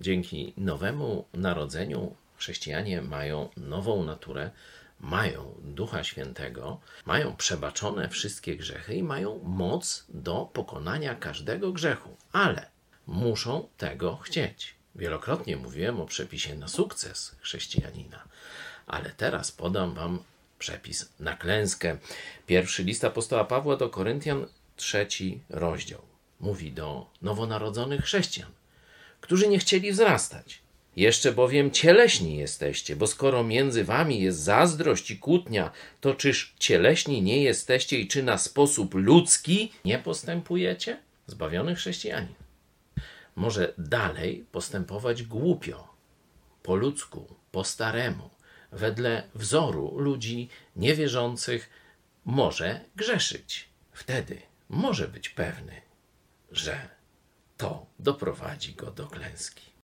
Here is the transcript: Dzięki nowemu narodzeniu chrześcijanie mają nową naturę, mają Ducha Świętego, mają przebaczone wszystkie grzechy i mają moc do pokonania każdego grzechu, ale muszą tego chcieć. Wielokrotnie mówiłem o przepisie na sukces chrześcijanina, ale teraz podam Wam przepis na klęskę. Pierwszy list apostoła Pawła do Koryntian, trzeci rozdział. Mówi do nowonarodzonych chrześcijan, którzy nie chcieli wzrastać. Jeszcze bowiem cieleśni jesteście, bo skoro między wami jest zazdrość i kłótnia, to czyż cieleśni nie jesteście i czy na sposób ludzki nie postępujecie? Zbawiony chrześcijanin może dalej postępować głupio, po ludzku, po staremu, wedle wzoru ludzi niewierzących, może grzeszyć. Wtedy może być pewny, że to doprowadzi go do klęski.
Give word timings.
Dzięki 0.00 0.52
nowemu 0.56 1.24
narodzeniu 1.34 2.14
chrześcijanie 2.36 3.02
mają 3.02 3.48
nową 3.56 4.04
naturę, 4.04 4.50
mają 5.00 5.54
Ducha 5.64 6.04
Świętego, 6.04 6.80
mają 7.06 7.36
przebaczone 7.36 8.08
wszystkie 8.08 8.56
grzechy 8.56 8.94
i 8.94 9.02
mają 9.02 9.40
moc 9.42 10.04
do 10.08 10.50
pokonania 10.52 11.14
każdego 11.14 11.72
grzechu, 11.72 12.16
ale 12.32 12.66
muszą 13.06 13.68
tego 13.76 14.16
chcieć. 14.16 14.74
Wielokrotnie 14.94 15.56
mówiłem 15.56 16.00
o 16.00 16.06
przepisie 16.06 16.54
na 16.54 16.68
sukces 16.68 17.36
chrześcijanina, 17.40 18.24
ale 18.86 19.10
teraz 19.10 19.52
podam 19.52 19.94
Wam 19.94 20.22
przepis 20.58 21.12
na 21.20 21.36
klęskę. 21.36 21.98
Pierwszy 22.46 22.84
list 22.84 23.04
apostoła 23.04 23.44
Pawła 23.44 23.76
do 23.76 23.88
Koryntian, 23.88 24.46
trzeci 24.76 25.40
rozdział. 25.50 26.02
Mówi 26.40 26.72
do 26.72 27.06
nowonarodzonych 27.22 28.04
chrześcijan, 28.04 28.50
którzy 29.20 29.48
nie 29.48 29.58
chcieli 29.58 29.92
wzrastać. 29.92 30.62
Jeszcze 30.96 31.32
bowiem 31.32 31.70
cieleśni 31.70 32.36
jesteście, 32.36 32.96
bo 32.96 33.06
skoro 33.06 33.44
między 33.44 33.84
wami 33.84 34.20
jest 34.20 34.38
zazdrość 34.38 35.10
i 35.10 35.18
kłótnia, 35.18 35.70
to 36.00 36.14
czyż 36.14 36.54
cieleśni 36.58 37.22
nie 37.22 37.42
jesteście 37.42 37.98
i 37.98 38.08
czy 38.08 38.22
na 38.22 38.38
sposób 38.38 38.94
ludzki 38.94 39.72
nie 39.84 39.98
postępujecie? 39.98 41.00
Zbawiony 41.26 41.74
chrześcijanin 41.74 42.34
może 43.36 43.74
dalej 43.78 44.46
postępować 44.52 45.22
głupio, 45.22 45.88
po 46.62 46.74
ludzku, 46.74 47.34
po 47.52 47.64
staremu, 47.64 48.30
wedle 48.72 49.22
wzoru 49.34 49.98
ludzi 49.98 50.48
niewierzących, 50.76 51.70
może 52.24 52.80
grzeszyć. 52.96 53.68
Wtedy 53.92 54.42
może 54.68 55.08
być 55.08 55.28
pewny, 55.28 55.82
że 56.52 56.88
to 57.56 57.86
doprowadzi 58.02 58.74
go 58.74 58.90
do 58.90 59.06
klęski. 59.06 59.70